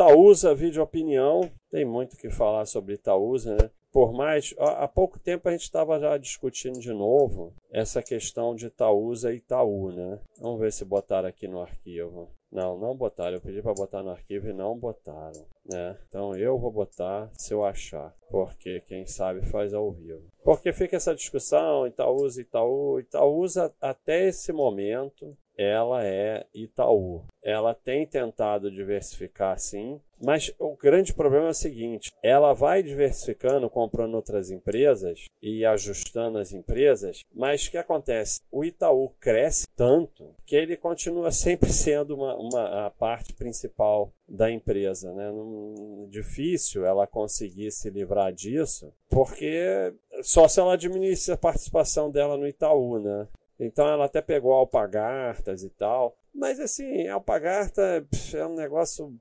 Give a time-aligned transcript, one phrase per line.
[0.00, 1.50] Itaúsa, vídeo opinião.
[1.70, 3.70] Tem muito que falar sobre Itaúsa, né?
[3.92, 8.64] Por mais, há pouco tempo a gente estava já discutindo de novo essa questão de
[8.64, 10.18] Itaúsa e Itaú, né?
[10.40, 12.30] Vamos ver se botaram aqui no arquivo.
[12.50, 13.34] Não, não botaram.
[13.34, 15.98] Eu pedi para botar no arquivo e não botaram, né?
[16.08, 20.22] Então eu vou botar se eu achar, porque quem sabe faz ao vivo.
[20.42, 27.22] Porque fica essa discussão Itaúsa, Itaú, Itaúsa até esse momento ela é Itaú.
[27.42, 33.68] Ela tem tentado diversificar sim, mas o grande problema é o seguinte: ela vai diversificando,
[33.68, 38.40] comprando outras empresas e ajustando as empresas, mas o que acontece?
[38.50, 44.50] O Itaú cresce tanto que ele continua sempre sendo uma, uma a parte principal da
[44.50, 45.12] empresa.
[45.12, 45.30] Né?
[45.30, 49.92] Não, difícil ela conseguir se livrar disso, porque
[50.22, 53.28] só se ela diminuísse a participação dela no Itaú, né?
[53.60, 56.16] Então ela até pegou alpagartas e tal.
[56.32, 59.12] Mas assim, alpagarta é um negócio,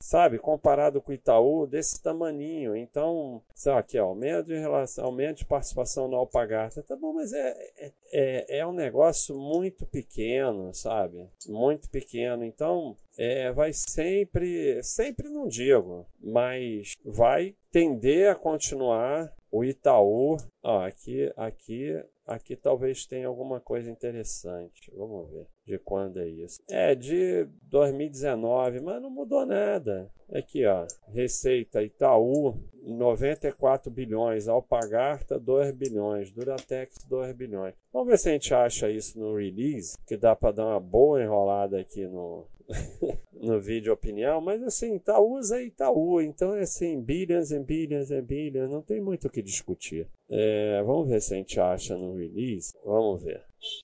[0.00, 2.74] sabe, comparado com o Itaú, desse tamaninho.
[2.74, 6.82] Então, sei aqui, ó, aumento de relação, aumento de participação na alpagarta.
[6.82, 11.28] Tá bom, mas é, é, é, é um negócio muito pequeno, sabe?
[11.46, 12.44] Muito pequeno.
[12.44, 20.36] Então, é, vai sempre, sempre não digo, mas vai tender a continuar o Itaú.
[20.62, 24.90] Aqui, aqui Aqui talvez tenha alguma coisa interessante.
[24.96, 26.58] Vamos ver de quando é isso.
[26.70, 30.10] É de 2019, mas não mudou nada.
[30.32, 30.86] Aqui, ó.
[31.08, 34.48] Receita Itaú, 94 bilhões.
[34.48, 36.30] Alpagarta, 2 bilhões.
[36.32, 37.74] Duratex, 2 bilhões.
[37.92, 41.22] Vamos ver se a gente acha isso no release, que dá para dar uma boa
[41.22, 42.46] enrolada aqui no,
[43.44, 48.22] no vídeo opinião, mas assim, Itaú é Itaú, então é assim, billions and billions and
[48.22, 50.08] billions, não tem muito o que discutir.
[50.28, 53.42] É, vamos ver se a gente acha no release, vamos ver.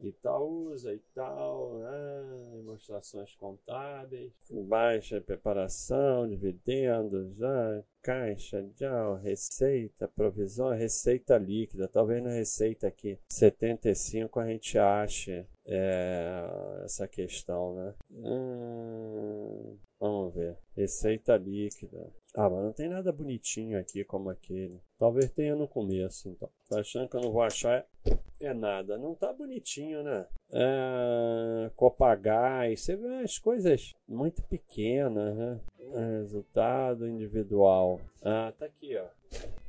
[0.00, 2.52] Itaúsa e tal, né?
[2.56, 12.86] demonstrações contábeis, baixa preparação, dividendos, já, caixa, já, receita, provisão, receita líquida, talvez na receita
[12.86, 17.94] aqui 75 a gente ache é, essa questão, né?
[18.10, 19.11] Hum,
[20.32, 22.10] ver, receita líquida.
[22.34, 24.80] Ah, mas não tem nada bonitinho aqui como aquele.
[24.98, 26.48] Talvez tenha no começo, então.
[26.68, 27.86] Tô achando que eu não vou achar
[28.40, 28.98] é nada.
[28.98, 30.26] Não tá bonitinho, né?
[30.52, 35.60] É, Copagás, você vê umas coisas muito pequenas, né?
[36.20, 38.00] Resultado individual.
[38.22, 39.21] Ah, tá aqui, ó.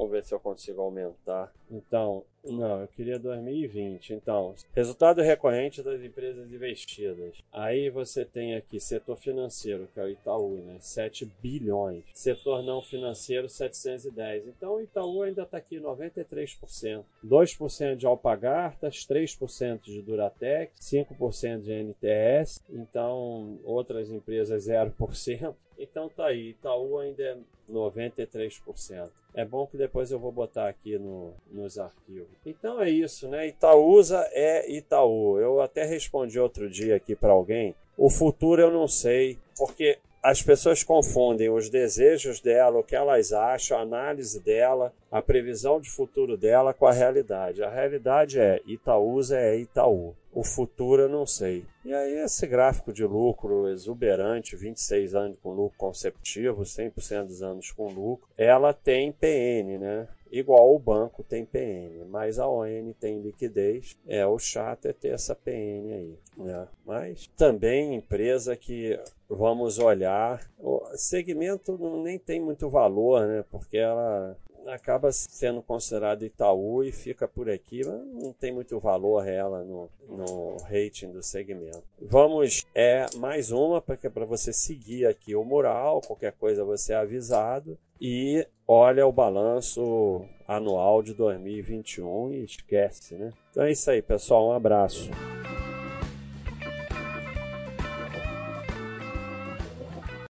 [0.00, 1.52] Vamos ver se eu consigo aumentar.
[1.70, 4.14] Então, não, eu queria 2020.
[4.14, 7.36] Então, resultado recorrente das empresas investidas.
[7.52, 10.78] Aí você tem aqui setor financeiro, que é o Itaú, né?
[10.80, 12.02] 7 bilhões.
[12.14, 14.46] Setor não financeiro, 710.
[14.46, 17.04] Então, o Itaú ainda está aqui 93%.
[17.22, 22.62] 2% de Alpagartas, 3% de Duratec, 5% de NTS.
[22.70, 25.54] Então, outras empresas 0%.
[25.80, 27.38] Então tá aí, Itaú ainda é
[27.70, 29.10] 93%.
[29.32, 32.28] É bom que depois eu vou botar aqui no, nos arquivos.
[32.46, 33.48] Então é isso, né?
[33.48, 35.38] Itaúsa é Itaú.
[35.38, 37.74] Eu até respondi outro dia aqui para alguém.
[37.98, 43.32] O futuro eu não sei, porque as pessoas confundem os desejos dela, o que elas
[43.32, 47.62] acham, a análise dela, a previsão de futuro dela com a realidade.
[47.62, 50.14] A realidade é Itaúsa é Itaú.
[50.32, 51.64] O futuro eu não sei.
[51.84, 57.72] E aí esse gráfico de lucro exuberante, 26 anos com lucro conceptivo, 100% dos anos
[57.72, 60.08] com lucro, ela tem PN, né?
[60.30, 63.96] Igual o banco tem PN, mas a ON tem liquidez.
[64.06, 66.18] É, o chato é ter essa PN aí.
[66.36, 66.68] Né?
[66.86, 68.98] Mas também empresa que
[69.28, 73.44] vamos olhar, o segmento nem tem muito valor, né?
[73.50, 74.36] Porque ela
[74.66, 80.56] acaba sendo considerada Itaú e fica por aqui, não tem muito valor ela no, no
[80.62, 81.82] rating do segmento.
[82.00, 87.78] Vamos, é mais uma, para você seguir aqui o mural, qualquer coisa você é avisado
[88.00, 93.32] e olha o balanço anual de 2021 e esquece, né?
[93.50, 94.48] Então é isso aí, pessoal.
[94.48, 95.10] Um abraço.